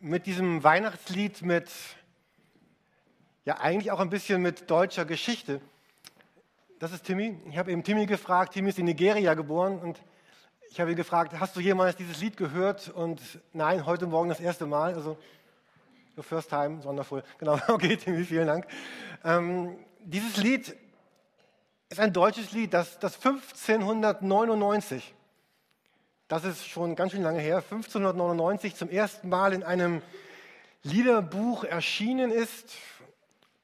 [0.00, 1.70] mit diesem Weihnachtslied mit,
[3.44, 5.60] ja eigentlich auch ein bisschen mit deutscher Geschichte.
[6.78, 7.36] Das ist Timmy.
[7.50, 8.54] Ich habe eben Timmy gefragt.
[8.54, 10.00] Timmy ist in Nigeria geboren und
[10.70, 12.88] ich habe ihn gefragt, hast du jemals dieses Lied gehört?
[12.90, 13.20] Und
[13.52, 14.94] nein, heute Morgen das erste Mal.
[14.94, 15.18] Also,
[16.16, 17.24] the first time, wonderful.
[17.38, 18.66] Genau, okay, Timmy, vielen Dank.
[19.24, 20.76] Ähm, dieses Lied
[21.88, 25.14] ist ein deutsches Lied, das, das 1599
[26.28, 30.02] das ist schon ganz schön lange her, 1599 zum ersten Mal in einem
[30.82, 32.74] Liederbuch erschienen ist.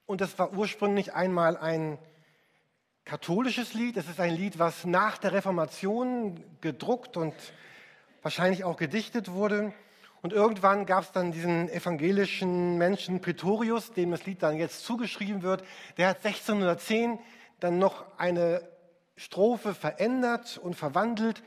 [0.07, 1.99] Und das war ursprünglich einmal ein
[3.05, 3.99] katholisches Lied.
[3.99, 7.35] Es ist ein Lied, was nach der Reformation gedruckt und
[8.23, 9.75] wahrscheinlich auch gedichtet wurde.
[10.23, 15.43] Und irgendwann gab es dann diesen evangelischen Menschen Pretorius, dem das Lied dann jetzt zugeschrieben
[15.43, 15.63] wird.
[15.99, 17.19] Der hat 1610
[17.61, 18.67] dann noch eine
[19.17, 21.43] Strophe verändert und verwandelt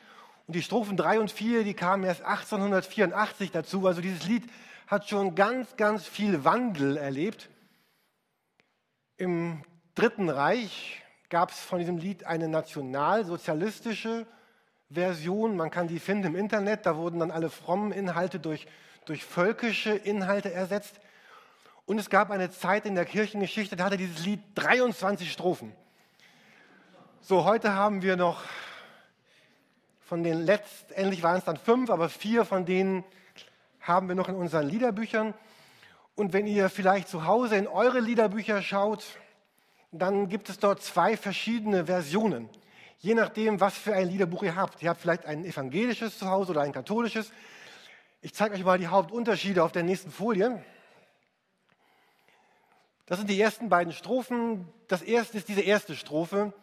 [0.48, 3.86] und die Strophen 3 und 4, die kamen erst 1884 dazu.
[3.86, 4.44] Also dieses Lied
[4.88, 7.50] hat schon ganz, ganz viel Wandel erlebt.
[9.18, 14.26] Im Dritten Reich gab es von diesem Lied eine nationalsozialistische
[14.90, 15.58] Version.
[15.58, 16.86] Man kann die finden im Internet.
[16.86, 18.68] Da wurden dann alle frommen Inhalte durch,
[19.04, 21.02] durch völkische Inhalte ersetzt.
[21.86, 25.74] Und es gab eine Zeit in der Kirchengeschichte, da hatte dieses Lied 23 Strophen.
[27.22, 28.44] So, heute haben wir noch
[30.08, 33.04] von den letztendlich waren es dann fünf, aber vier von denen
[33.82, 35.34] haben wir noch in unseren Liederbüchern.
[36.16, 39.04] Und wenn ihr vielleicht zu Hause in eure Liederbücher schaut,
[39.92, 42.48] dann gibt es dort zwei verschiedene Versionen.
[43.00, 44.82] Je nachdem, was für ein Liederbuch ihr habt.
[44.82, 47.34] Ihr habt vielleicht ein evangelisches zu Hause oder ein katholisches.
[48.22, 50.64] Ich zeige euch mal die Hauptunterschiede auf der nächsten Folie.
[53.08, 54.70] Das sind die ersten beiden Strophen.
[54.88, 56.54] Das erste ist diese erste Strophe.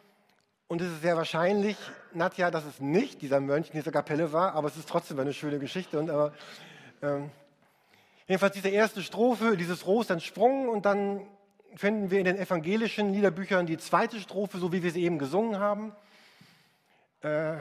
[0.67, 1.77] Und es ist sehr wahrscheinlich,
[2.11, 5.31] Nadja, dass es nicht dieser Mönch in dieser Kapelle war, aber es ist trotzdem eine
[5.31, 5.99] schöne Geschichte.
[5.99, 6.33] Und aber,
[7.03, 7.29] ähm,
[8.25, 11.21] jedenfalls diese erste Strophe, dieses Ros entsprungen und dann
[11.75, 15.59] finden wir in den evangelischen Liederbüchern die zweite Strophe, so wie wir sie eben gesungen
[15.59, 15.95] haben.
[17.21, 17.57] Äh,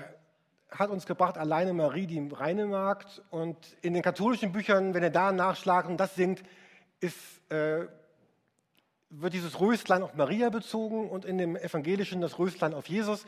[0.70, 3.20] hat uns gebracht alleine Marie, die reine Magd.
[3.28, 6.42] Und in den katholischen Büchern, wenn ihr da nachschlagt und das singt,
[7.00, 7.18] ist
[7.50, 7.86] äh,
[9.20, 13.26] wird dieses Röstlein auf Maria bezogen und in dem evangelischen das Röstlein auf Jesus.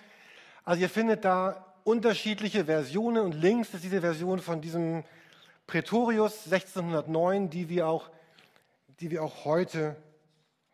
[0.65, 5.05] Also ihr findet da unterschiedliche Versionen und links ist diese Version von diesem
[5.67, 8.11] Pretorius 1609, die wir auch,
[9.01, 9.97] die wir auch heute,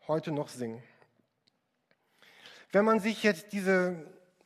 [0.07, 0.81] heute noch singen.
[2.71, 3.95] Wenn man sich jetzt diese,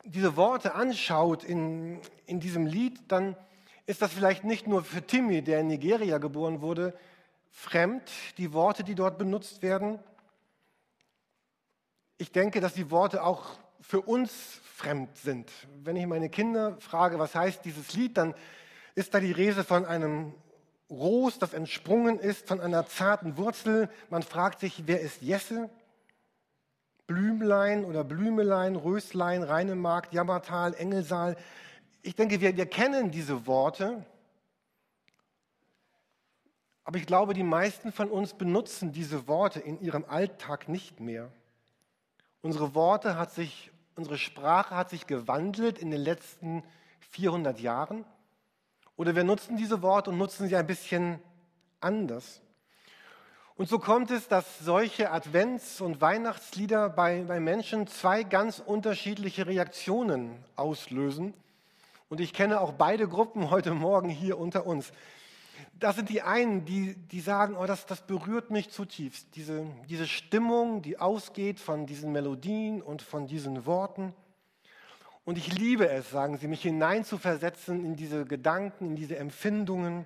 [0.04, 3.38] diese Worte anschaut in, in diesem Lied, dann
[3.86, 6.94] ist das vielleicht nicht nur für Timmy, der in Nigeria geboren wurde,
[7.52, 8.04] fremd,
[8.38, 10.00] die Worte, die dort benutzt werden,
[12.18, 13.46] ich denke, dass die Worte auch
[13.82, 15.52] für uns fremd sind.
[15.84, 18.34] Wenn ich meine Kinder frage, was heißt dieses Lied, dann
[18.96, 20.34] ist da die Rede von einem
[20.90, 23.90] Ros, das entsprungen ist, von einer zarten Wurzel.
[24.10, 25.70] Man fragt sich, wer ist Jesse?
[27.08, 31.38] Blümlein oder Blümelein, Röslein, Rheinemarkt, Jammertal, Engelsaal.
[32.02, 34.06] Ich denke, wir, wir kennen diese Worte.
[36.84, 41.30] Aber ich glaube, die meisten von uns benutzen diese Worte in ihrem Alltag nicht mehr.
[42.48, 46.64] Unsere Worte hat sich, unsere Sprache hat sich gewandelt in den letzten
[47.10, 48.06] 400 Jahren.
[48.96, 51.20] Oder wir nutzen diese Worte und nutzen sie ein bisschen
[51.82, 52.42] anders.
[53.58, 59.46] Und so kommt es, dass solche Advents- und Weihnachtslieder bei, bei Menschen zwei ganz unterschiedliche
[59.46, 61.34] Reaktionen auslösen.
[62.08, 64.94] Und ich kenne auch beide Gruppen heute Morgen hier unter uns.
[65.80, 69.36] Das sind die einen, die, die sagen, oh, das, das berührt mich zutiefst.
[69.36, 74.14] Diese, diese Stimmung, die ausgeht von diesen Melodien und von diesen Worten.
[75.26, 80.06] Und ich liebe es, sagen sie, mich hineinzuversetzen in diese Gedanken, in diese Empfindungen,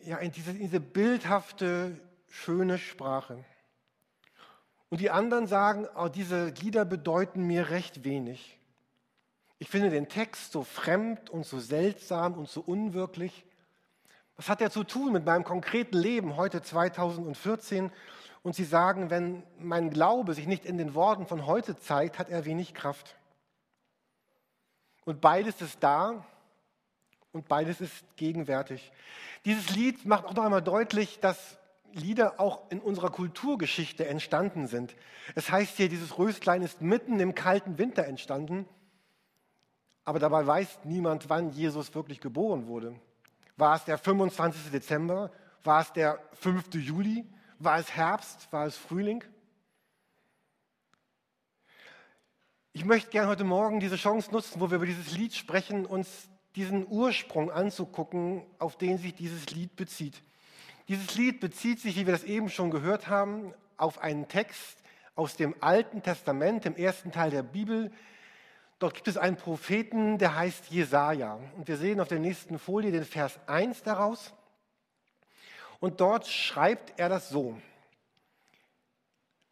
[0.00, 3.42] ja, in diese, in diese bildhafte, schöne Sprache.
[4.90, 8.58] Und die anderen sagen, oh, diese Lieder bedeuten mir recht wenig.
[9.58, 13.45] Ich finde den Text so fremd und so seltsam und so unwirklich.
[14.36, 17.90] Was hat er zu tun mit meinem konkreten Leben heute 2014?
[18.42, 22.28] Und sie sagen, wenn mein Glaube sich nicht in den Worten von heute zeigt, hat
[22.28, 23.16] er wenig Kraft.
[25.04, 26.24] Und beides ist da
[27.32, 28.92] und beides ist gegenwärtig.
[29.44, 31.58] Dieses Lied macht auch noch einmal deutlich, dass
[31.92, 34.94] Lieder auch in unserer Kulturgeschichte entstanden sind.
[35.34, 38.68] Es heißt hier, dieses Röstlein ist mitten im kalten Winter entstanden,
[40.04, 42.94] aber dabei weiß niemand, wann Jesus wirklich geboren wurde.
[43.56, 44.70] War es der 25.
[44.70, 45.30] Dezember?
[45.64, 46.74] War es der 5.
[46.74, 47.24] Juli?
[47.58, 48.52] War es Herbst?
[48.52, 49.24] War es Frühling?
[52.74, 56.28] Ich möchte gerne heute Morgen diese Chance nutzen, wo wir über dieses Lied sprechen, uns
[56.54, 60.22] diesen Ursprung anzugucken, auf den sich dieses Lied bezieht.
[60.88, 64.76] Dieses Lied bezieht sich, wie wir das eben schon gehört haben, auf einen Text
[65.14, 67.90] aus dem Alten Testament, dem ersten Teil der Bibel.
[68.78, 71.38] Dort gibt es einen Propheten, der heißt Jesaja.
[71.56, 74.34] Und wir sehen auf der nächsten Folie den Vers 1 daraus.
[75.80, 77.58] Und dort schreibt er das so.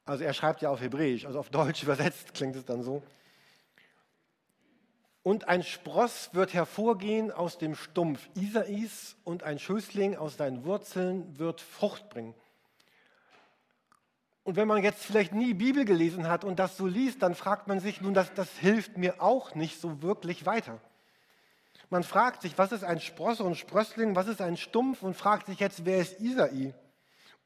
[0.05, 3.03] Also er schreibt ja auf Hebräisch, also auf Deutsch übersetzt klingt es dann so.
[5.23, 11.39] Und ein Spross wird hervorgehen aus dem Stumpf Isais und ein Schößling aus seinen Wurzeln
[11.39, 12.35] wird Frucht bringen.
[14.45, 17.67] Und wenn man jetzt vielleicht nie Bibel gelesen hat und das so liest, dann fragt
[17.67, 20.79] man sich, nun, das, das hilft mir auch nicht so wirklich weiter.
[21.89, 25.47] Man fragt sich, was ist ein Spross und Sprössling, was ist ein Stumpf und fragt
[25.47, 26.75] sich jetzt, wer ist Isai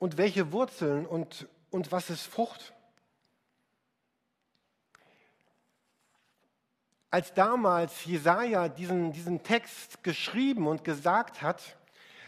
[0.00, 2.72] und welche Wurzeln und, und was ist Frucht?
[7.10, 11.76] Als damals Jesaja diesen, diesen Text geschrieben und gesagt hat,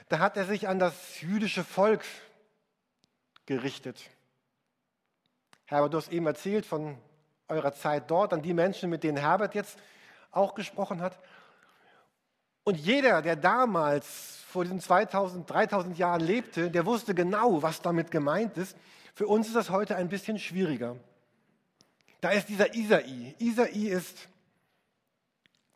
[0.09, 2.05] da hat er sich an das jüdische Volk
[3.47, 4.11] gerichtet.
[5.71, 6.99] Herbert, du hast eben erzählt von
[7.47, 9.79] eurer Zeit dort, an die Menschen, mit denen Herbert jetzt
[10.33, 11.17] auch gesprochen hat.
[12.65, 18.11] Und jeder, der damals vor diesen 2000, 3000 Jahren lebte, der wusste genau, was damit
[18.11, 18.77] gemeint ist.
[19.15, 20.97] Für uns ist das heute ein bisschen schwieriger.
[22.21, 23.37] Da ist dieser Isai.
[23.39, 24.27] Isai ist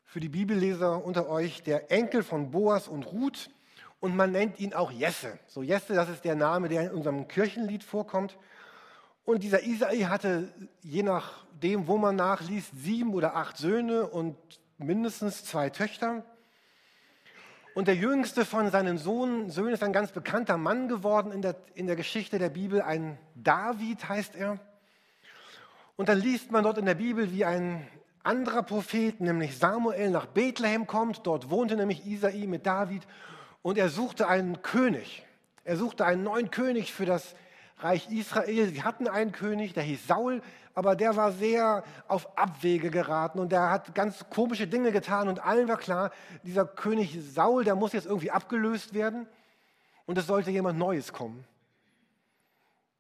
[0.03, 3.49] für die Bibelleser unter euch der Enkel von Boas und Ruth
[4.01, 5.39] und man nennt ihn auch Jesse.
[5.47, 8.37] So Jesse, das ist der Name, der in unserem Kirchenlied vorkommt.
[9.25, 14.37] Und dieser Isai hatte, je nachdem, wo man nachliest, sieben oder acht Söhne und
[14.77, 16.25] mindestens zwei Töchter.
[17.75, 21.57] Und der jüngste von seinen Sohn, Söhnen ist ein ganz bekannter Mann geworden in der,
[21.75, 22.83] in der Geschichte der Bibel.
[22.83, 24.61] Ein David heißt er.
[25.97, 27.87] Und dann liest man dort in der Bibel, wie ein
[28.23, 31.27] anderer Prophet, nämlich Samuel, nach Bethlehem kommt.
[31.27, 33.07] Dort wohnte nämlich Isai mit David
[33.63, 35.25] und er suchte einen König.
[35.65, 37.35] Er suchte einen neuen König für das
[37.79, 38.69] Reich Israel.
[38.69, 40.43] Sie hatten einen König, der hieß Saul,
[40.75, 45.45] aber der war sehr auf Abwege geraten und der hat ganz komische Dinge getan und
[45.45, 46.11] allen war klar,
[46.43, 49.27] dieser König Saul, der muss jetzt irgendwie abgelöst werden
[50.07, 51.45] und es sollte jemand Neues kommen.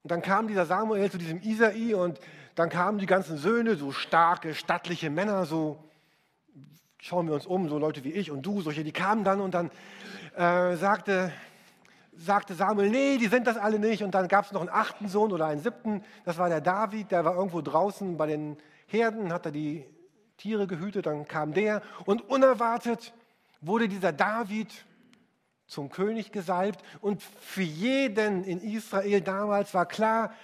[0.03, 2.21] Und dann kam dieser Samuel zu diesem Isai und
[2.55, 5.83] dann kamen die ganzen Söhne, so starke, stattliche Männer, so
[6.99, 9.55] schauen wir uns um, so Leute wie ich und du, solche, die kamen dann und
[9.55, 9.71] dann
[10.37, 11.33] äh, sagte,
[12.17, 14.03] sagte Samuel, nee, die sind das alle nicht.
[14.03, 17.11] Und dann gab es noch einen achten Sohn oder einen siebten, das war der David,
[17.11, 18.57] der war irgendwo draußen bei den
[18.87, 19.85] Herden, hat er die
[20.37, 23.13] Tiere gehütet, dann kam der und unerwartet
[23.61, 24.85] wurde dieser David
[25.67, 30.35] zum König gesalbt und für jeden in Israel damals war klar,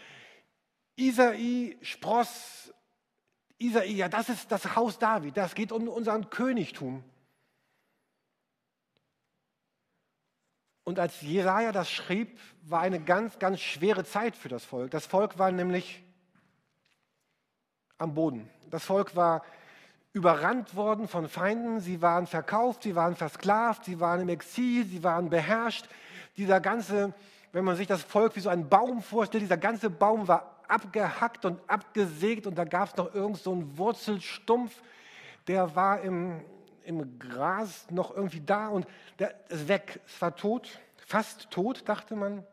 [0.96, 2.72] Isai, Spross,
[3.58, 7.04] Isai, ja, das ist das Haus David, das geht um unseren Königtum.
[10.84, 14.90] Und als Jesaja das schrieb, war eine ganz, ganz schwere Zeit für das Volk.
[14.90, 16.02] Das Volk war nämlich
[17.98, 18.48] am Boden.
[18.70, 19.42] Das Volk war
[20.12, 21.80] überrannt worden von Feinden.
[21.80, 25.86] Sie waren verkauft, sie waren versklavt, sie waren im Exil, sie waren beherrscht.
[26.36, 27.12] Dieser ganze,
[27.52, 31.44] wenn man sich das Volk wie so einen Baum vorstellt, dieser ganze Baum war abgehackt
[31.44, 34.72] und abgesägt und da gab es noch irgend so einen Wurzelstumpf,
[35.46, 36.40] der war im,
[36.90, 38.86] im Gras noch irgendwie da und
[39.18, 40.00] der ist weg.
[40.06, 42.44] Es war tot, fast tot, dachte man.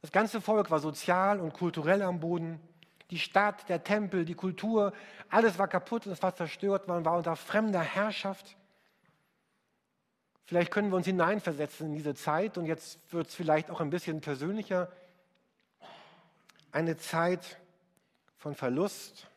[0.00, 2.60] Das ganze Volk war sozial und kulturell am Boden.
[3.10, 4.92] Die Stadt, der Tempel, die Kultur,
[5.28, 6.88] alles war kaputt und es war zerstört.
[6.88, 8.56] Man war unter fremder Herrschaft.
[10.44, 13.90] Vielleicht können wir uns hineinversetzen in diese Zeit und jetzt wird es vielleicht auch ein
[13.90, 14.90] bisschen persönlicher
[16.72, 17.58] eine Zeit
[18.38, 19.28] von Verlust,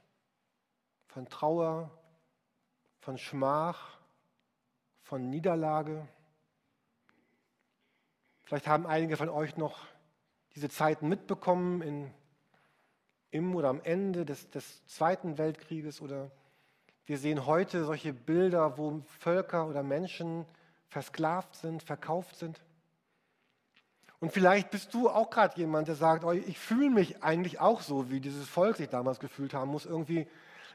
[1.07, 1.91] von Trauer,
[3.01, 3.94] von Schmach,
[5.05, 6.07] von Niederlage.
[8.43, 9.85] Vielleicht haben einige von euch noch
[10.55, 12.11] diese Zeiten mitbekommen in,
[13.29, 16.31] im oder am Ende des, des Zweiten Weltkrieges oder
[17.05, 20.45] wir sehen heute solche Bilder, wo Völker oder Menschen
[20.87, 22.59] versklavt sind, verkauft sind.
[24.19, 27.81] Und vielleicht bist du auch gerade jemand, der sagt, oh, ich fühle mich eigentlich auch
[27.81, 29.85] so, wie dieses Volk sich damals gefühlt haben muss.
[29.85, 30.27] Irgendwie,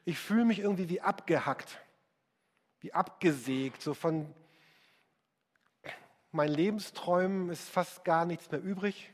[0.04, 1.80] ich fühle mich irgendwie wie abgehackt,
[2.80, 4.32] wie abgesägt, so von
[6.32, 9.12] meinen Lebensträumen ist fast gar nichts mehr übrig.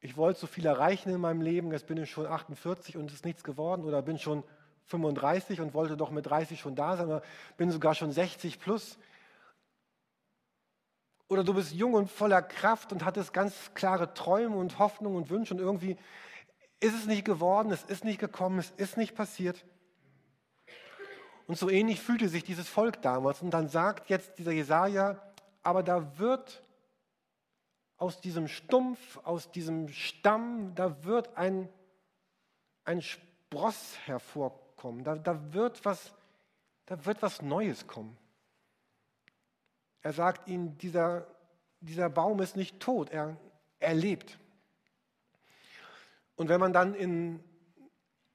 [0.00, 3.14] Ich wollte so viel erreichen in meinem Leben, jetzt bin ich schon 48 und es
[3.14, 4.44] ist nichts geworden oder bin schon
[4.86, 7.22] 35 und wollte doch mit 30 schon da sein oder
[7.56, 8.98] bin sogar schon 60 plus.
[11.28, 15.28] Oder du bist jung und voller Kraft und hattest ganz klare Träume und Hoffnungen und
[15.28, 15.96] Wünsche und irgendwie
[16.78, 19.64] ist es nicht geworden, es ist nicht gekommen, es ist nicht passiert.
[21.46, 23.40] Und so ähnlich fühlte sich dieses Volk damals.
[23.40, 25.20] Und dann sagt jetzt dieser Jesaja,
[25.62, 26.62] aber da wird
[27.98, 31.68] aus diesem Stumpf, aus diesem Stamm, da wird ein,
[32.84, 35.04] ein Spross hervorkommen.
[35.04, 36.12] Da, da, wird was,
[36.86, 38.16] da wird was Neues kommen.
[40.02, 41.26] Er sagt ihnen, dieser,
[41.80, 43.36] dieser Baum ist nicht tot, er,
[43.80, 44.38] er lebt.
[46.36, 47.42] Und wenn man dann in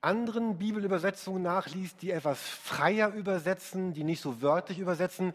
[0.01, 5.33] anderen Bibelübersetzungen nachliest, die etwas freier übersetzen, die nicht so wörtlich übersetzen,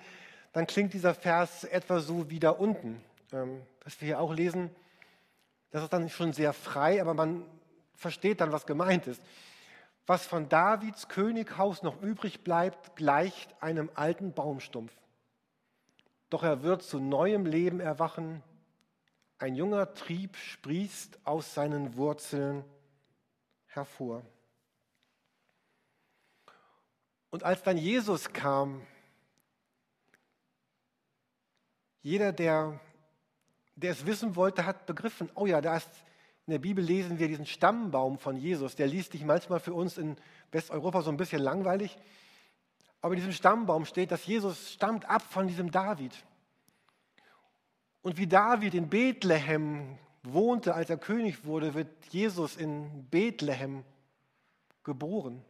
[0.53, 3.01] dann klingt dieser Vers etwa so wie da unten,
[3.33, 4.71] ähm, was wir hier auch lesen.
[5.71, 7.45] Das ist dann schon sehr frei, aber man
[7.95, 9.23] versteht dann, was gemeint ist.
[10.07, 14.93] Was von Davids Könighaus noch übrig bleibt, gleicht einem alten Baumstumpf.
[16.31, 18.43] Doch er wird zu neuem Leben erwachen.
[19.39, 22.65] Ein junger Trieb sprießt aus seinen Wurzeln
[23.67, 24.23] hervor.
[27.37, 28.81] Und als dann Jesus kam,
[32.01, 32.81] jeder, der,
[33.75, 35.91] der es wissen wollte, hat begriffen, oh ja, da ist,
[36.47, 39.99] in der Bibel lesen wir diesen Stammbaum von Jesus, der liest sich manchmal für uns
[39.99, 40.17] in
[40.51, 41.99] Westeuropa so ein bisschen langweilig,
[43.03, 46.15] aber in diesem Stammbaum steht, dass Jesus stammt ab von diesem David.
[48.01, 53.85] Und wie David in Bethlehem wohnte, als er König wurde, wird Jesus in Bethlehem
[54.85, 55.45] geboren.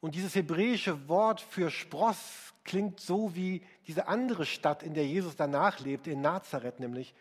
[0.00, 5.36] Und dieses hebräische Wort für Spross klingt so wie diese andere Stadt, in der Jesus
[5.36, 7.14] danach lebte, in Nazareth nämlich.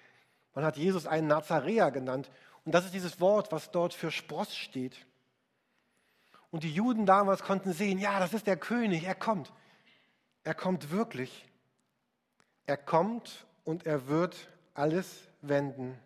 [0.53, 2.29] Man hat Jesus einen Nazaräer genannt.
[2.65, 5.05] Und das ist dieses Wort, was dort für Spross steht.
[6.51, 9.53] Und die Juden damals konnten sehen, ja, das ist der König, er kommt.
[10.43, 11.45] Er kommt wirklich.
[12.65, 15.97] Er kommt und er wird alles wenden.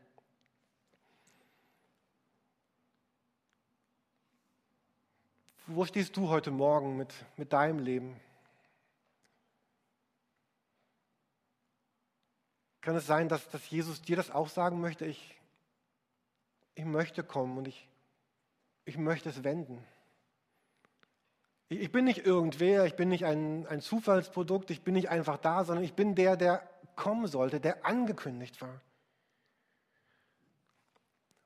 [5.75, 8.15] Wo stehst du heute Morgen mit, mit deinem Leben?
[12.81, 15.07] Kann es sein, dass, dass Jesus dir das auch sagen möchte?
[15.07, 15.35] Ich,
[16.75, 17.87] ich möchte kommen und ich,
[18.85, 19.83] ich möchte es wenden.
[21.69, 25.37] Ich, ich bin nicht irgendwer, ich bin nicht ein, ein Zufallsprodukt, ich bin nicht einfach
[25.37, 28.79] da, sondern ich bin der, der kommen sollte, der angekündigt war.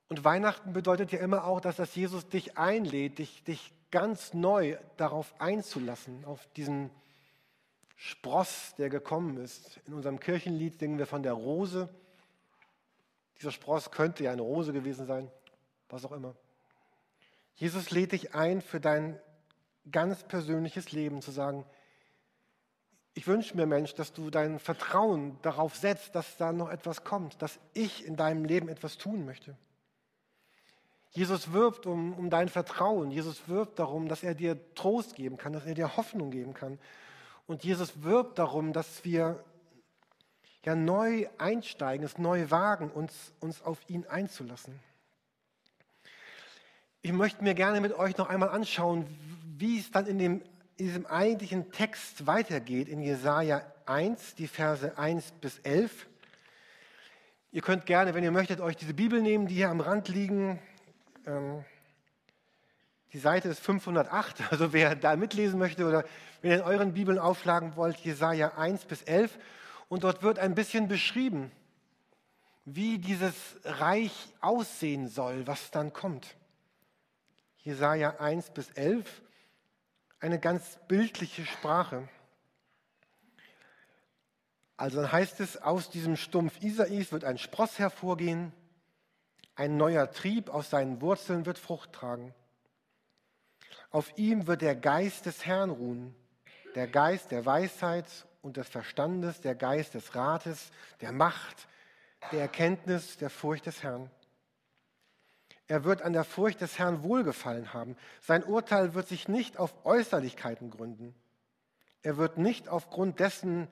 [0.09, 4.77] Und Weihnachten bedeutet ja immer auch, dass das Jesus dich einlädt, dich, dich ganz neu
[4.95, 6.89] darauf einzulassen, auf diesen
[7.95, 9.79] Spross, der gekommen ist.
[9.85, 11.89] In unserem Kirchenlied singen wir von der Rose.
[13.37, 15.31] Dieser Spross könnte ja eine Rose gewesen sein,
[15.89, 16.35] was auch immer.
[17.55, 19.19] Jesus lädt dich ein, für dein
[19.91, 21.65] ganz persönliches Leben zu sagen,
[23.13, 27.41] ich wünsche mir, Mensch, dass du dein Vertrauen darauf setzt, dass da noch etwas kommt,
[27.41, 29.57] dass ich in deinem Leben etwas tun möchte.
[31.11, 33.11] Jesus wirbt um, um dein Vertrauen.
[33.11, 36.79] Jesus wirbt darum, dass er dir Trost geben kann, dass er dir Hoffnung geben kann.
[37.47, 39.43] Und Jesus wirbt darum, dass wir
[40.63, 44.77] ja neu einsteigen, es neu wagen, uns, uns auf ihn einzulassen.
[47.01, 49.05] Ich möchte mir gerne mit euch noch einmal anschauen,
[49.57, 50.41] wie es dann in, dem,
[50.75, 56.07] in diesem eigentlichen Text weitergeht, in Jesaja 1, die Verse 1 bis 11.
[57.53, 60.59] Ihr könnt gerne, wenn ihr möchtet, euch diese Bibel nehmen, die hier am Rand liegen.
[61.27, 61.65] Ähm,
[63.13, 66.05] die Seite ist 508, also wer da mitlesen möchte oder
[66.41, 69.37] wenn ihr in euren Bibeln aufschlagen wollt, Jesaja 1 bis 11.
[69.89, 71.51] Und dort wird ein bisschen beschrieben,
[72.65, 76.35] wie dieses Reich aussehen soll, was dann kommt.
[77.59, 79.21] Jesaja 1 bis 11,
[80.19, 82.07] eine ganz bildliche Sprache.
[84.75, 88.51] Also dann heißt es, aus diesem Stumpf Isais wird ein Spross hervorgehen,
[89.57, 92.33] ein neuer Trieb aus seinen Wurzeln wird Frucht tragen.
[93.89, 96.15] Auf ihm wird der Geist des Herrn ruhen,
[96.75, 98.05] der Geist der Weisheit
[98.43, 100.71] und des Verstandes, der Geist des Rates,
[101.01, 101.67] der Macht,
[102.31, 104.11] der Erkenntnis, der Furcht des Herrn.
[105.67, 107.97] Er wird an der Furcht des Herrn wohlgefallen haben.
[108.21, 111.15] Sein Urteil wird sich nicht auf Äußerlichkeiten gründen.
[112.03, 113.67] Er wird nicht aufgrund dessen,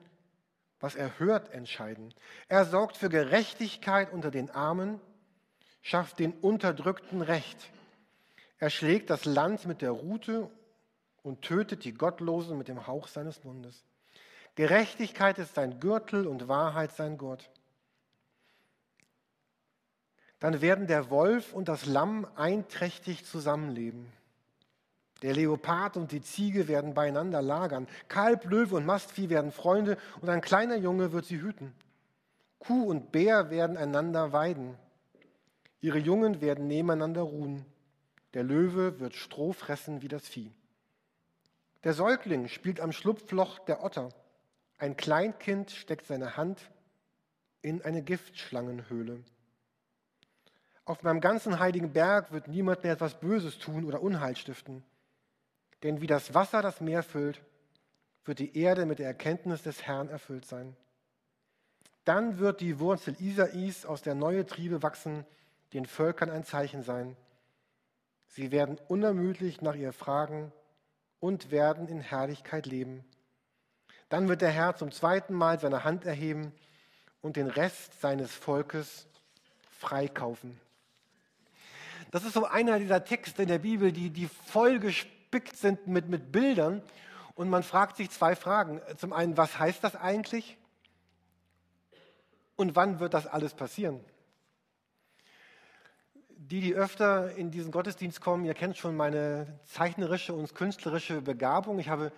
[0.80, 2.12] was er hört, entscheiden.
[2.48, 5.00] Er sorgt für Gerechtigkeit unter den Armen
[5.86, 7.70] schafft den Unterdrückten Recht.
[8.58, 10.50] Er schlägt das Land mit der Rute
[11.22, 13.84] und tötet die Gottlosen mit dem Hauch seines Mundes.
[14.56, 17.48] Gerechtigkeit ist sein Gürtel und Wahrheit sein Gurt.
[20.40, 24.10] Dann werden der Wolf und das Lamm einträchtig zusammenleben.
[25.22, 27.86] Der Leopard und die Ziege werden beieinander lagern.
[28.08, 31.72] Kalb, Löwe und Mastvieh werden Freunde und ein kleiner Junge wird sie hüten.
[32.58, 34.76] Kuh und Bär werden einander weiden.
[35.86, 37.64] Ihre Jungen werden nebeneinander ruhen.
[38.34, 40.50] Der Löwe wird Stroh fressen wie das Vieh.
[41.84, 44.08] Der Säugling spielt am Schlupfloch der Otter.
[44.78, 46.72] Ein Kleinkind steckt seine Hand
[47.62, 49.22] in eine Giftschlangenhöhle.
[50.84, 54.82] Auf meinem ganzen heiligen Berg wird niemand mehr etwas Böses tun oder Unheil stiften.
[55.84, 57.40] Denn wie das Wasser das Meer füllt,
[58.24, 60.74] wird die Erde mit der Erkenntnis des Herrn erfüllt sein.
[62.04, 65.24] Dann wird die Wurzel Isais aus der neue Triebe wachsen,
[65.72, 67.16] den Völkern ein Zeichen sein.
[68.28, 70.52] Sie werden unermüdlich nach ihr fragen
[71.20, 73.04] und werden in Herrlichkeit leben.
[74.08, 76.52] Dann wird der Herr zum zweiten Mal seine Hand erheben
[77.22, 79.06] und den Rest seines Volkes
[79.70, 80.60] freikaufen.
[82.10, 86.08] Das ist so einer dieser Texte in der Bibel, die, die voll gespickt sind mit,
[86.08, 86.82] mit Bildern.
[87.34, 88.80] Und man fragt sich zwei Fragen.
[88.96, 90.56] Zum einen, was heißt das eigentlich?
[92.54, 94.02] Und wann wird das alles passieren?
[96.50, 101.80] Die, die öfter in diesen Gottesdienst kommen, ihr kennt schon meine zeichnerische und künstlerische Begabung.
[101.80, 102.12] Ich habe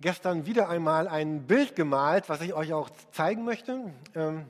[0.00, 3.92] gestern wieder einmal ein Bild gemalt, was ich euch auch zeigen möchte.
[4.14, 4.46] Ähm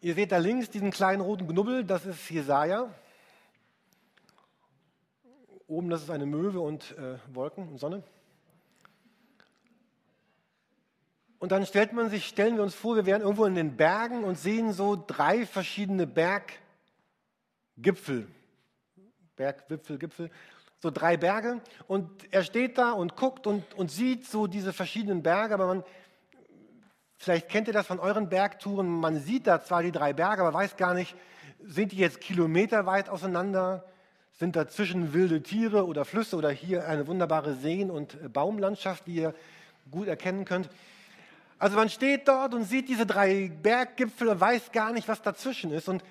[0.00, 2.92] ihr seht da links diesen kleinen roten Knubbel, das ist Jesaja.
[5.68, 8.02] Oben, das ist eine Möwe und äh, Wolken und Sonne.
[11.38, 14.24] Und dann stellt man sich, stellen wir uns vor, wir wären irgendwo in den Bergen
[14.24, 18.26] und sehen so drei verschiedene Berggipfel.
[19.36, 20.30] Bergwipfel, Gipfel,
[20.80, 21.60] so drei Berge.
[21.86, 25.84] Und er steht da und guckt und, und sieht so diese verschiedenen Berge, aber man,
[27.16, 30.52] vielleicht kennt ihr das von euren Bergtouren, man sieht da zwar die drei Berge, aber
[30.52, 31.14] weiß gar nicht,
[31.60, 33.84] sind die jetzt kilometerweit auseinander?
[34.32, 39.34] Sind dazwischen wilde Tiere oder Flüsse oder hier eine wunderbare Seen- und Baumlandschaft, wie ihr
[39.90, 40.70] gut erkennen könnt?
[41.58, 45.72] Also man steht dort und sieht diese drei Berggipfel und weiß gar nicht, was dazwischen
[45.72, 45.88] ist.
[45.88, 46.04] Und,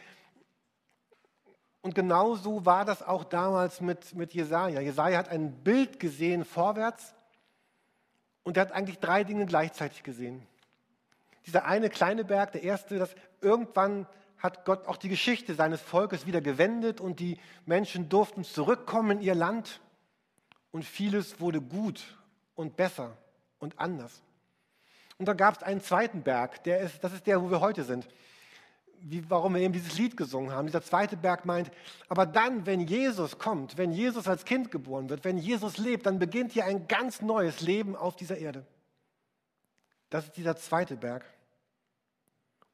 [1.82, 4.82] und genau so war das auch damals mit, mit Jesaja.
[4.82, 7.16] Jesaja hat ein Bild gesehen vorwärts
[8.44, 10.46] und er hat eigentlich drei Dinge gleichzeitig gesehen.
[11.46, 14.06] Dieser eine kleine Berg, der erste, dass irgendwann
[14.38, 19.22] hat Gott auch die Geschichte seines Volkes wieder gewendet und die Menschen durften zurückkommen in
[19.22, 19.80] ihr Land
[20.72, 22.18] und vieles wurde gut
[22.56, 23.16] und besser
[23.60, 24.22] und anders.
[25.18, 27.84] Und dann gab es einen zweiten Berg, der ist, das ist der, wo wir heute
[27.84, 28.08] sind.
[29.00, 30.68] Wie, warum wir eben dieses Lied gesungen haben.
[30.68, 31.70] Dieser zweite Berg meint,
[32.10, 36.18] aber dann, wenn Jesus kommt, wenn Jesus als Kind geboren wird, wenn Jesus lebt, dann
[36.18, 38.66] beginnt hier ein ganz neues Leben auf dieser Erde.
[40.10, 41.26] Das ist dieser zweite Berg.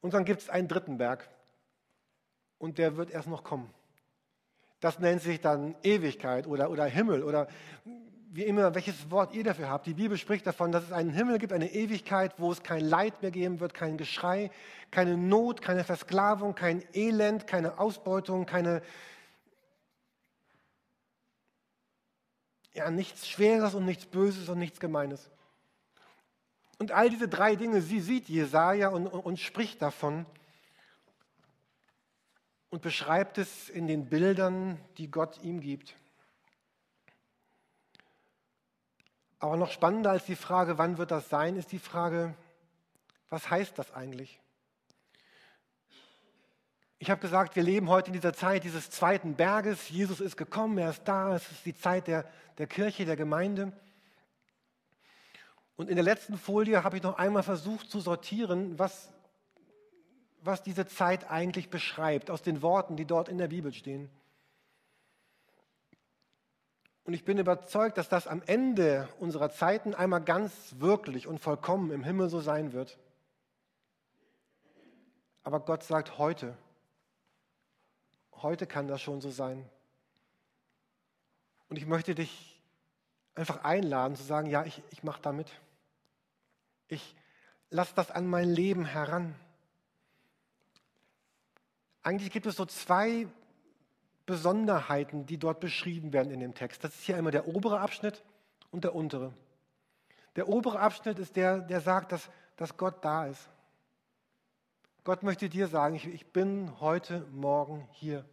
[0.00, 1.28] Und dann gibt es einen dritten Berg.
[2.58, 3.68] Und der wird erst noch kommen.
[4.80, 7.48] Das nennt sich dann Ewigkeit oder, oder Himmel oder
[8.34, 9.86] wie immer, welches Wort ihr dafür habt.
[9.86, 13.22] Die Bibel spricht davon, dass es einen Himmel gibt, eine Ewigkeit, wo es kein Leid
[13.22, 14.50] mehr geben wird, kein Geschrei,
[14.90, 18.82] keine Not, keine Versklavung, kein Elend, keine Ausbeutung, keine,
[22.72, 25.30] ja, nichts Schweres und nichts Böses und nichts Gemeines.
[26.78, 30.26] Und all diese drei Dinge, sie sieht Jesaja und, und, und spricht davon
[32.68, 35.94] und beschreibt es in den Bildern, die Gott ihm gibt.
[39.44, 42.32] Aber noch spannender als die Frage, wann wird das sein, ist die Frage,
[43.28, 44.40] was heißt das eigentlich?
[46.98, 49.90] Ich habe gesagt, wir leben heute in dieser Zeit dieses zweiten Berges.
[49.90, 52.24] Jesus ist gekommen, er ist da, es ist die Zeit der,
[52.56, 53.74] der Kirche, der Gemeinde.
[55.76, 59.12] Und in der letzten Folie habe ich noch einmal versucht zu sortieren, was,
[60.40, 64.08] was diese Zeit eigentlich beschreibt, aus den Worten, die dort in der Bibel stehen.
[67.04, 71.90] Und ich bin überzeugt, dass das am Ende unserer Zeiten einmal ganz wirklich und vollkommen
[71.90, 72.98] im Himmel so sein wird.
[75.42, 76.56] Aber Gott sagt heute,
[78.32, 79.68] heute kann das schon so sein.
[81.68, 82.58] Und ich möchte dich
[83.34, 85.50] einfach einladen zu sagen, ja, ich, ich mache damit.
[86.88, 87.14] Ich
[87.68, 89.34] lasse das an mein Leben heran.
[92.02, 93.26] Eigentlich gibt es so zwei
[94.26, 96.82] Besonderheiten, die dort beschrieben werden in dem Text.
[96.82, 98.22] Das ist hier einmal der obere Abschnitt
[98.70, 99.32] und der untere.
[100.36, 103.48] Der obere Abschnitt ist der, der sagt, dass, dass Gott da ist.
[105.04, 108.24] Gott möchte dir sagen, ich, ich bin heute Morgen hier.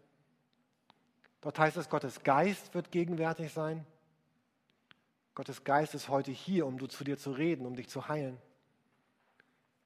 [1.42, 3.86] Dort heißt es, Gottes Geist wird gegenwärtig sein.
[5.36, 8.38] Gottes Geist ist heute hier, um zu dir zu reden, um dich zu heilen.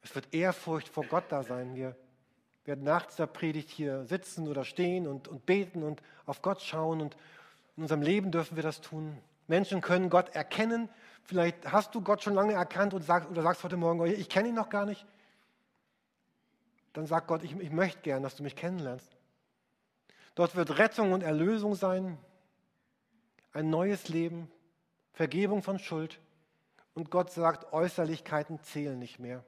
[0.02, 1.76] Es wird Ehrfurcht vor Gott da sein.
[1.76, 1.96] Wir
[2.66, 7.02] werden nach dieser Predigt hier sitzen oder stehen und, und beten und auf Gott schauen.
[7.02, 7.16] Und
[7.78, 9.18] in unserem Leben dürfen wir das tun.
[9.48, 10.90] Menschen können Gott erkennen.
[11.24, 14.50] Vielleicht hast du Gott schon lange erkannt und sagst, oder sagst heute Morgen, ich kenne
[14.50, 15.06] ihn noch gar nicht.
[16.94, 19.16] Dann sagt Gott, ich, ich möchte gern, dass du mich kennenlernst.
[20.34, 22.18] Dort wird Rettung und Erlösung sein,
[23.54, 24.52] ein neues Leben,
[25.14, 26.20] Vergebung von Schuld
[26.94, 29.44] Und Gott sagt, Äußerlichkeiten zählen nicht mehr.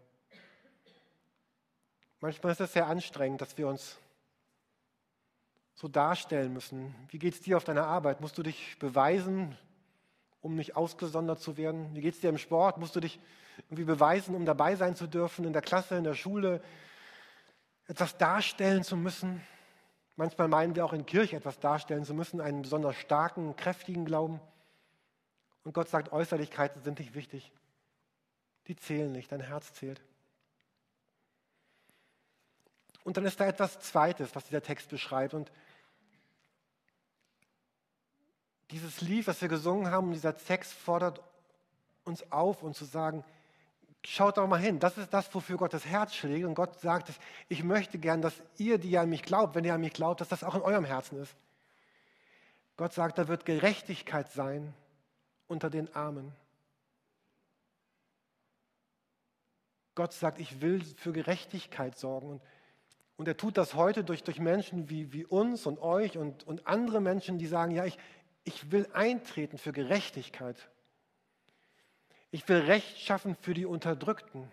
[2.28, 3.96] Manchmal ist es sehr anstrengend, dass wir uns
[5.76, 6.94] so darstellen müssen.
[7.08, 8.20] Wie geht es dir auf deiner Arbeit?
[8.20, 9.58] Musst du dich beweisen,
[10.42, 11.96] um nicht ausgesondert zu werden?
[11.96, 12.80] Wie geht es dir im Sport?
[12.80, 13.22] Musst du dich
[13.70, 16.62] irgendwie beweisen, um dabei sein zu dürfen, in der Klasse, in der Schule,
[17.88, 19.42] etwas darstellen zu müssen?
[20.18, 24.42] Manchmal meinen wir auch in Kirche etwas darstellen zu müssen, einen besonders starken, kräftigen Glauben.
[25.63, 27.54] Und Gott sagt, Äußerlichkeiten sind nicht wichtig.
[28.68, 30.02] Die zählen nicht, dein Herz zählt.
[33.08, 35.34] Und dann ist da etwas Zweites, was dieser Text beschreibt.
[35.34, 35.50] Und
[38.70, 41.24] dieses Lied, was wir gesungen haben, dieser Text fordert
[42.04, 43.24] uns auf, uns zu sagen,
[44.04, 46.46] schaut doch mal hin, das ist das, wofür Gott das Herz schlägt.
[46.46, 47.13] Und Gott sagt,
[47.48, 50.28] ich möchte gern, dass ihr, die an mich glaubt, wenn ihr an mich glaubt, dass
[50.28, 51.34] das auch in eurem Herzen ist.
[52.76, 54.74] Gott sagt, da wird Gerechtigkeit sein
[55.48, 56.36] unter den Armen.
[59.96, 62.32] Gott sagt, ich will für Gerechtigkeit sorgen.
[62.32, 62.41] Und,
[63.18, 66.68] und er tut das heute durch, durch Menschen wie, wie uns und euch und, und
[66.68, 67.98] andere Menschen, die sagen, ja, ich,
[68.44, 70.70] ich will eintreten für Gerechtigkeit.
[72.30, 74.52] Ich will Recht schaffen für die Unterdrückten.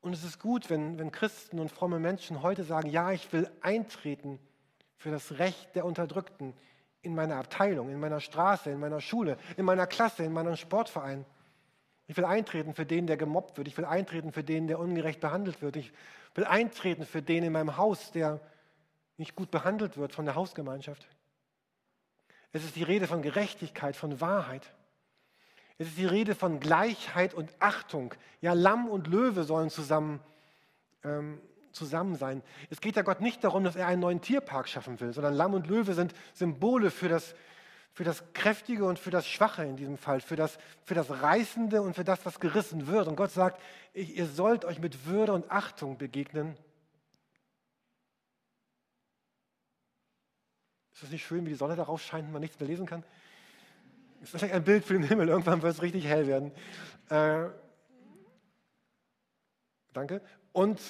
[0.00, 3.48] Und es ist gut, wenn, wenn Christen und fromme Menschen heute sagen, ja, ich will
[3.60, 4.40] eintreten
[4.96, 6.54] für das Recht der Unterdrückten
[7.02, 11.24] in meiner Abteilung, in meiner Straße, in meiner Schule, in meiner Klasse, in meinem Sportverein.
[12.08, 13.68] Ich will eintreten für den, der gemobbt wird.
[13.68, 15.76] Ich will eintreten für den, der ungerecht behandelt wird.
[15.76, 15.92] Ich
[16.34, 18.40] will eintreten für den in meinem Haus, der
[19.16, 21.06] nicht gut behandelt wird von der Hausgemeinschaft.
[22.52, 24.74] Es ist die Rede von Gerechtigkeit, von Wahrheit.
[25.78, 28.14] Es ist die Rede von Gleichheit und Achtung.
[28.40, 30.20] Ja, Lamm und Löwe sollen zusammen,
[31.02, 31.40] ähm,
[31.72, 32.42] zusammen sein.
[32.68, 35.54] Es geht ja Gott nicht darum, dass er einen neuen Tierpark schaffen will, sondern Lamm
[35.54, 37.34] und Löwe sind Symbole für das,
[37.92, 41.82] für das Kräftige und für das Schwache in diesem Fall, für das, für das Reißende
[41.82, 43.06] und für das, was gerissen wird.
[43.06, 43.60] Und Gott sagt,
[43.94, 46.56] ihr sollt euch mit Würde und Achtung begegnen
[51.02, 53.02] Ist das nicht schön, wie die Sonne darauf scheint und man nichts mehr lesen kann?
[54.22, 56.52] Ist vielleicht ein Bild für den Himmel, irgendwann wird es richtig hell werden.
[57.08, 57.50] Äh,
[59.92, 60.20] danke.
[60.52, 60.80] Und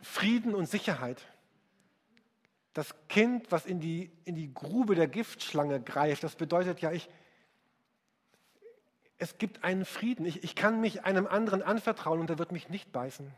[0.00, 1.22] Frieden und Sicherheit.
[2.72, 7.08] Das Kind, was in die, in die Grube der Giftschlange greift, das bedeutet ja, ich,
[9.18, 10.24] es gibt einen Frieden.
[10.24, 13.34] Ich, ich kann mich einem anderen anvertrauen und er wird mich nicht beißen.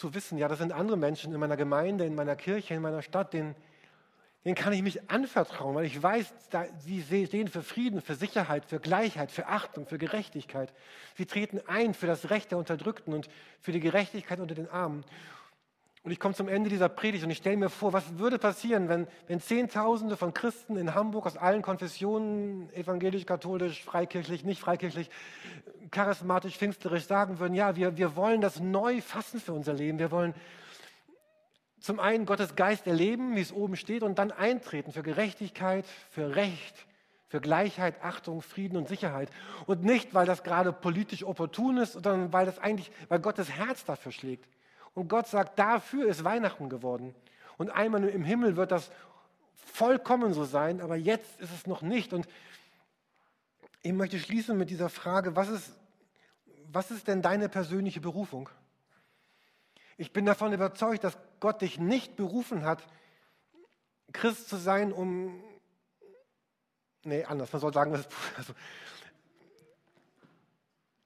[0.00, 3.02] zu wissen, ja, das sind andere Menschen in meiner Gemeinde, in meiner Kirche, in meiner
[3.02, 3.54] Stadt, denen,
[4.44, 6.32] denen kann ich mich anvertrauen, weil ich weiß,
[6.78, 10.72] sie stehen für Frieden, für Sicherheit, für Gleichheit, für Achtung, für Gerechtigkeit.
[11.16, 13.28] Sie treten ein für das Recht der Unterdrückten und
[13.60, 15.04] für die Gerechtigkeit unter den Armen.
[16.02, 18.88] Und ich komme zum Ende dieser Predigt und ich stelle mir vor, was würde passieren,
[18.88, 25.10] wenn, wenn Zehntausende von Christen in Hamburg aus allen Konfessionen, evangelisch, katholisch, freikirchlich, nicht freikirchlich,
[25.90, 29.98] charismatisch, pfingstlerisch sagen würden, ja, wir, wir wollen das neu fassen für unser Leben.
[29.98, 30.32] Wir wollen
[31.80, 36.36] zum einen Gottes Geist erleben, wie es oben steht, und dann eintreten für Gerechtigkeit, für
[36.36, 36.86] Recht,
[37.26, 39.30] für Gleichheit, Achtung, Frieden und Sicherheit.
[39.66, 43.84] Und nicht, weil das gerade politisch opportun ist, sondern weil das eigentlich, weil Gottes Herz
[43.84, 44.48] dafür schlägt.
[44.94, 47.14] Und Gott sagt, dafür ist Weihnachten geworden.
[47.56, 48.90] Und einmal im Himmel wird das
[49.54, 52.12] vollkommen so sein, aber jetzt ist es noch nicht.
[52.12, 52.26] Und
[53.82, 55.72] ich möchte schließen mit dieser Frage, was ist,
[56.72, 58.48] was ist denn deine persönliche Berufung?
[60.00, 62.82] Ich bin davon überzeugt, dass Gott dich nicht berufen hat,
[64.14, 65.44] Christ zu sein, um,
[67.04, 67.92] nee, anders, man soll sagen,
[68.38, 68.54] also,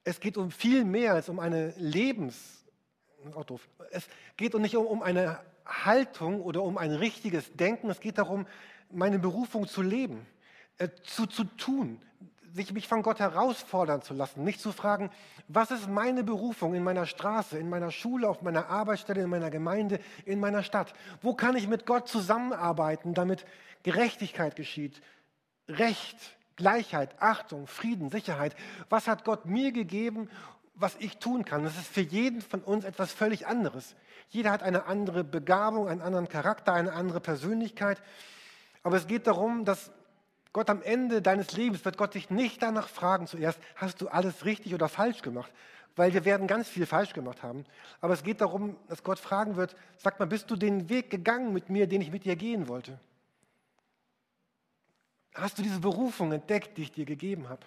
[0.05, 2.63] es geht um viel mehr als um eine Lebens,
[3.33, 3.67] auch doof.
[3.91, 7.89] Es geht nicht um, um eine Haltung oder um ein richtiges Denken.
[7.89, 8.47] Es geht darum,
[8.89, 10.25] meine Berufung zu leben,
[10.77, 12.01] äh, zu, zu tun,
[12.55, 15.11] sich mich von Gott herausfordern zu lassen, nicht zu fragen,
[15.47, 19.51] was ist meine Berufung in meiner Straße, in meiner Schule, auf meiner Arbeitsstelle, in meiner
[19.51, 20.93] Gemeinde, in meiner Stadt.
[21.21, 23.45] Wo kann ich mit Gott zusammenarbeiten, damit
[23.83, 25.01] Gerechtigkeit geschieht,
[25.67, 26.17] Recht,
[26.55, 28.55] Gleichheit, Achtung, Frieden, Sicherheit.
[28.89, 30.29] Was hat Gott mir gegeben
[30.75, 31.63] was ich tun kann.
[31.63, 33.95] Das ist für jeden von uns etwas völlig anderes.
[34.29, 38.01] Jeder hat eine andere Begabung, einen anderen Charakter, eine andere Persönlichkeit.
[38.83, 39.91] Aber es geht darum, dass
[40.55, 44.45] Gott am Ende deines Lebens wird Gott dich nicht danach fragen zuerst, hast du alles
[44.45, 45.51] richtig oder falsch gemacht?
[45.97, 47.65] Weil wir werden ganz viel falsch gemacht haben.
[47.99, 51.51] Aber es geht darum, dass Gott fragen wird, sag mal, bist du den Weg gegangen
[51.51, 52.97] mit mir, den ich mit dir gehen wollte?
[55.33, 57.59] Hast du diese Berufung entdeckt, die ich dir gegeben habe?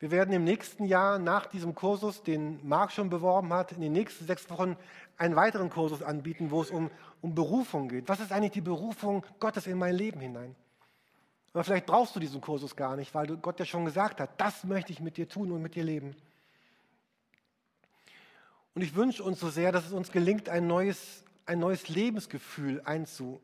[0.00, 3.92] Wir werden im nächsten Jahr nach diesem Kursus, den Marc schon beworben hat, in den
[3.92, 4.76] nächsten sechs Wochen
[5.16, 6.90] einen weiteren Kursus anbieten, wo es um,
[7.22, 8.06] um Berufung geht.
[8.06, 10.54] Was ist eigentlich die Berufung Gottes in mein Leben hinein?
[11.58, 14.62] Aber vielleicht brauchst du diesen Kursus gar nicht, weil Gott ja schon gesagt hat, das
[14.62, 16.14] möchte ich mit dir tun und mit dir leben.
[18.76, 22.80] Und ich wünsche uns so sehr, dass es uns gelingt, ein neues, ein neues Lebensgefühl
[22.84, 23.40] einzu,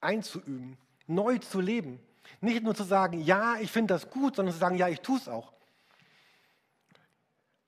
[0.00, 2.00] einzuüben, neu zu leben.
[2.40, 5.18] Nicht nur zu sagen, ja, ich finde das gut, sondern zu sagen, ja, ich tue
[5.18, 5.52] es auch.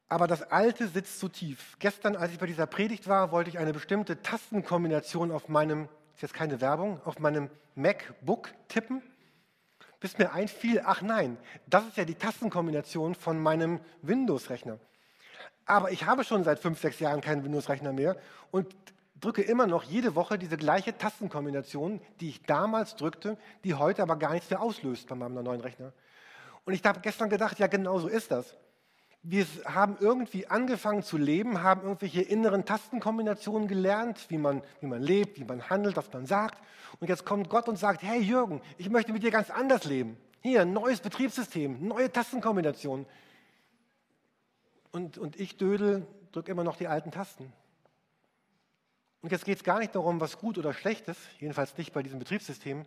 [0.08, 1.76] Aber das Alte sitzt zu tief.
[1.78, 6.22] Gestern, als ich bei dieser Predigt war, wollte ich eine bestimmte Tastenkombination auf meinem, ist
[6.22, 9.02] jetzt keine Werbung, auf meinem MacBook tippen,
[10.00, 14.78] bis mir einfiel, ach nein, das ist ja die Tastenkombination von meinem Windows-Rechner.
[15.64, 18.16] Aber ich habe schon seit fünf, sechs Jahren keinen Windows-Rechner mehr
[18.50, 18.74] und
[19.20, 24.16] drücke immer noch jede Woche diese gleiche Tastenkombination, die ich damals drückte, die heute aber
[24.16, 25.92] gar nichts mehr auslöst bei meinem neuen Rechner.
[26.64, 28.56] Und ich habe gestern gedacht, ja genau so ist das
[29.28, 35.02] wir haben irgendwie angefangen zu leben, haben irgendwelche inneren Tastenkombinationen gelernt, wie man, wie man
[35.02, 36.62] lebt, wie man handelt, was man sagt.
[37.00, 40.16] Und jetzt kommt Gott und sagt, hey Jürgen, ich möchte mit dir ganz anders leben.
[40.42, 43.04] Hier, neues Betriebssystem, neue Tastenkombinationen.
[44.92, 47.52] Und, und ich dödel, drücke immer noch die alten Tasten.
[49.22, 52.04] Und jetzt geht es gar nicht darum, was gut oder schlecht ist, jedenfalls nicht bei
[52.04, 52.84] diesem Betriebssystem.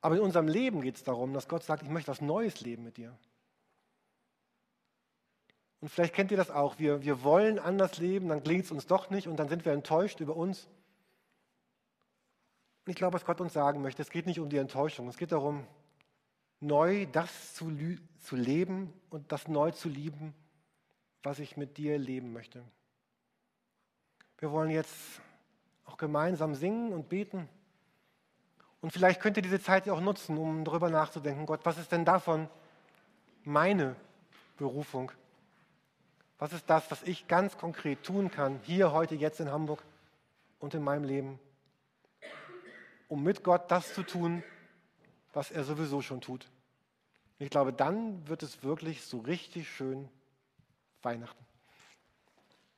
[0.00, 2.82] Aber in unserem Leben geht es darum, dass Gott sagt, ich möchte was Neues leben
[2.82, 3.16] mit dir.
[5.80, 6.78] Und vielleicht kennt ihr das auch.
[6.78, 9.72] Wir, wir wollen anders leben, dann klingt es uns doch nicht und dann sind wir
[9.72, 10.68] enttäuscht über uns.
[12.84, 15.08] Und ich glaube, was Gott uns sagen möchte, es geht nicht um die Enttäuschung.
[15.08, 15.66] Es geht darum,
[16.60, 17.76] neu das zu,
[18.20, 20.34] zu leben und das neu zu lieben,
[21.22, 22.62] was ich mit dir leben möchte.
[24.38, 25.20] Wir wollen jetzt
[25.84, 27.48] auch gemeinsam singen und beten.
[28.80, 32.04] Und vielleicht könnt ihr diese Zeit auch nutzen, um darüber nachzudenken, Gott, was ist denn
[32.04, 32.48] davon
[33.42, 33.96] meine
[34.56, 35.10] Berufung?
[36.38, 39.82] Was ist das, was ich ganz konkret tun kann, hier, heute, jetzt in Hamburg
[40.58, 41.38] und in meinem Leben,
[43.08, 44.42] um mit Gott das zu tun,
[45.32, 46.50] was er sowieso schon tut?
[47.38, 50.08] Ich glaube, dann wird es wirklich so richtig schön
[51.02, 51.45] Weihnachten.